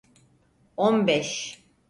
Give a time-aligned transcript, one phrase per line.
[0.77, 1.61] On beş.